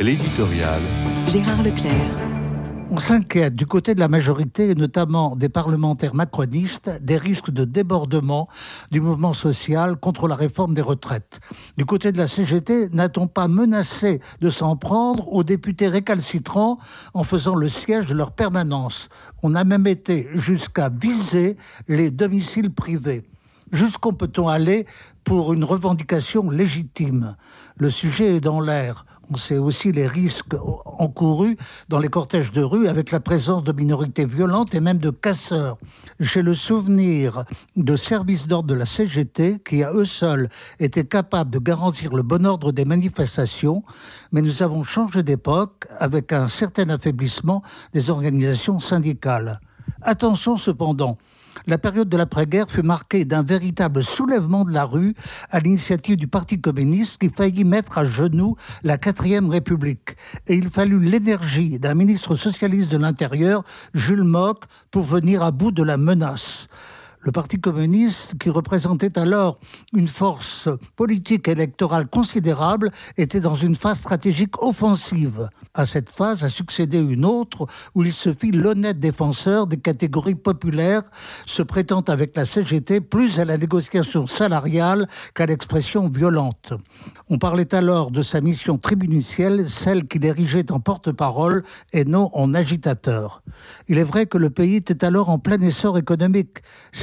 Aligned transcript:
L'éditorial. 0.00 0.80
Gérard 1.28 1.62
Leclerc. 1.62 1.92
On 2.90 2.96
s'inquiète 2.96 3.54
du 3.54 3.66
côté 3.66 3.94
de 3.94 4.00
la 4.00 4.08
majorité, 4.08 4.70
et 4.70 4.74
notamment 4.74 5.36
des 5.36 5.50
parlementaires 5.50 6.14
macronistes, 6.14 6.90
des 7.02 7.18
risques 7.18 7.50
de 7.50 7.66
débordement 7.66 8.48
du 8.90 9.02
mouvement 9.02 9.34
social 9.34 9.96
contre 9.96 10.26
la 10.26 10.36
réforme 10.36 10.72
des 10.72 10.80
retraites. 10.80 11.40
Du 11.76 11.84
côté 11.84 12.12
de 12.12 12.16
la 12.16 12.28
CGT, 12.28 12.88
n'a-t-on 12.94 13.26
pas 13.26 13.46
menacé 13.46 14.20
de 14.40 14.48
s'en 14.48 14.74
prendre 14.74 15.30
aux 15.30 15.44
députés 15.44 15.88
récalcitrants 15.88 16.78
en 17.12 17.22
faisant 17.22 17.54
le 17.54 17.68
siège 17.68 18.06
de 18.06 18.14
leur 18.14 18.32
permanence? 18.32 19.10
On 19.42 19.54
a 19.54 19.64
même 19.64 19.86
été 19.86 20.28
jusqu'à 20.32 20.88
viser 20.88 21.58
les 21.88 22.10
domiciles 22.10 22.72
privés. 22.72 23.28
Jusqu'où 23.70 24.12
peut-on 24.12 24.48
aller 24.48 24.86
pour 25.24 25.52
une 25.52 25.62
revendication 25.62 26.48
légitime? 26.48 27.36
Le 27.76 27.90
sujet 27.90 28.36
est 28.36 28.40
dans 28.40 28.62
l'air. 28.62 29.04
On 29.32 29.36
sait 29.36 29.58
aussi 29.58 29.92
les 29.92 30.08
risques 30.08 30.56
encourus 30.98 31.56
dans 31.88 32.00
les 32.00 32.08
cortèges 32.08 32.50
de 32.50 32.62
rue 32.62 32.88
avec 32.88 33.12
la 33.12 33.20
présence 33.20 33.62
de 33.62 33.70
minorités 33.70 34.24
violentes 34.24 34.74
et 34.74 34.80
même 34.80 34.98
de 34.98 35.10
casseurs. 35.10 35.78
J'ai 36.18 36.42
le 36.42 36.52
souvenir 36.52 37.44
de 37.76 37.94
services 37.94 38.48
d'ordre 38.48 38.70
de 38.70 38.74
la 38.74 38.86
CGT 38.86 39.60
qui, 39.60 39.84
à 39.84 39.92
eux 39.92 40.04
seuls, 40.04 40.48
étaient 40.80 41.04
capables 41.04 41.52
de 41.52 41.60
garantir 41.60 42.12
le 42.12 42.22
bon 42.22 42.44
ordre 42.44 42.72
des 42.72 42.84
manifestations, 42.84 43.84
mais 44.32 44.42
nous 44.42 44.64
avons 44.64 44.82
changé 44.82 45.22
d'époque 45.22 45.86
avec 45.98 46.32
un 46.32 46.48
certain 46.48 46.90
affaiblissement 46.90 47.62
des 47.92 48.10
organisations 48.10 48.80
syndicales. 48.80 49.60
Attention 50.02 50.56
cependant, 50.56 51.18
la 51.70 51.78
période 51.78 52.08
de 52.08 52.16
l'après-guerre 52.16 52.68
fut 52.68 52.82
marquée 52.82 53.24
d'un 53.24 53.44
véritable 53.44 54.02
soulèvement 54.02 54.64
de 54.64 54.72
la 54.72 54.84
rue 54.84 55.14
à 55.50 55.60
l'initiative 55.60 56.16
du 56.16 56.26
Parti 56.26 56.60
communiste 56.60 57.18
qui 57.20 57.28
faillit 57.28 57.64
mettre 57.64 57.96
à 57.96 58.04
genoux 58.04 58.56
la 58.82 58.98
quatrième 58.98 59.48
République. 59.48 60.16
Et 60.48 60.54
il 60.54 60.68
fallut 60.68 60.98
l'énergie 60.98 61.78
d'un 61.78 61.94
ministre 61.94 62.34
socialiste 62.34 62.90
de 62.90 62.98
l'Intérieur, 62.98 63.62
Jules 63.94 64.24
Mock, 64.24 64.64
pour 64.90 65.04
venir 65.04 65.44
à 65.44 65.52
bout 65.52 65.70
de 65.70 65.84
la 65.84 65.96
menace 65.96 66.66
le 67.22 67.32
Parti 67.32 67.60
communiste, 67.60 68.38
qui 68.38 68.50
représentait 68.50 69.18
alors 69.18 69.58
une 69.92 70.08
force 70.08 70.68
politique 70.96 71.48
électorale 71.48 72.06
considérable, 72.06 72.90
était 73.16 73.40
dans 73.40 73.54
une 73.54 73.76
phase 73.76 74.00
stratégique 74.00 74.62
offensive. 74.62 75.48
À 75.74 75.86
cette 75.86 76.08
phase 76.08 76.42
a 76.44 76.48
succédé 76.48 76.98
une 76.98 77.24
autre 77.24 77.66
où 77.94 78.02
il 78.02 78.12
se 78.12 78.32
fit 78.32 78.50
l'honnête 78.50 78.98
défenseur 78.98 79.66
des 79.66 79.76
catégories 79.76 80.34
populaires, 80.34 81.02
se 81.46 81.62
prêtant 81.62 82.00
avec 82.00 82.36
la 82.36 82.44
CGT 82.44 83.00
plus 83.00 83.38
à 83.38 83.44
la 83.44 83.56
négociation 83.56 84.26
salariale 84.26 85.06
qu'à 85.34 85.46
l'expression 85.46 86.08
violente. 86.08 86.72
On 87.28 87.38
parlait 87.38 87.74
alors 87.74 88.10
de 88.10 88.22
sa 88.22 88.40
mission 88.40 88.78
tribunicielle, 88.78 89.68
celle 89.68 90.08
qu'il 90.08 90.24
érigeait 90.24 90.72
en 90.72 90.80
porte-parole 90.80 91.62
et 91.92 92.04
non 92.04 92.30
en 92.32 92.54
agitateur. 92.54 93.42
Il 93.88 93.98
est 93.98 94.04
vrai 94.04 94.26
que 94.26 94.38
le 94.38 94.50
pays 94.50 94.76
était 94.76 95.04
alors 95.04 95.28
en 95.28 95.38
plein 95.38 95.60
essor 95.60 95.98
économique. 95.98 96.58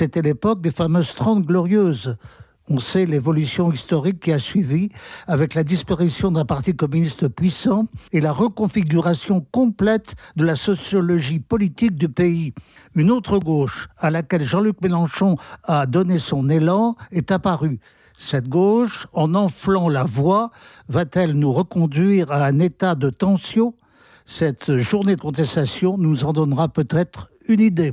C'était 0.07 0.21
l'époque 0.21 0.61
des 0.61 0.71
fameuses 0.71 1.15
Trente 1.15 1.45
Glorieuses. 1.45 2.15
On 2.69 2.79
sait 2.79 3.05
l'évolution 3.05 3.73
historique 3.73 4.21
qui 4.21 4.31
a 4.31 4.39
suivi 4.39 4.87
avec 5.27 5.53
la 5.53 5.65
disparition 5.65 6.31
d'un 6.31 6.45
parti 6.45 6.73
communiste 6.73 7.27
puissant 7.27 7.87
et 8.13 8.21
la 8.21 8.31
reconfiguration 8.31 9.45
complète 9.51 10.15
de 10.37 10.45
la 10.45 10.55
sociologie 10.55 11.41
politique 11.41 11.95
du 11.95 12.07
pays. 12.07 12.53
Une 12.95 13.11
autre 13.11 13.37
gauche, 13.37 13.89
à 13.97 14.09
laquelle 14.09 14.43
Jean-Luc 14.43 14.81
Mélenchon 14.81 15.35
a 15.65 15.85
donné 15.85 16.19
son 16.19 16.49
élan, 16.49 16.95
est 17.11 17.29
apparue. 17.33 17.81
Cette 18.17 18.47
gauche, 18.47 19.07
en 19.11 19.35
enflant 19.35 19.89
la 19.89 20.05
voix, 20.05 20.51
va-t-elle 20.87 21.33
nous 21.33 21.51
reconduire 21.51 22.31
à 22.31 22.45
un 22.45 22.59
état 22.59 22.95
de 22.95 23.09
tension? 23.09 23.73
Cette 24.25 24.77
journée 24.77 25.17
de 25.17 25.21
contestation 25.21 25.97
nous 25.97 26.23
en 26.23 26.31
donnera 26.31 26.69
peut-être 26.69 27.29
une 27.49 27.59
idée. 27.59 27.85